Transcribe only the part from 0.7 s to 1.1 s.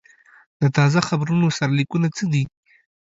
تازه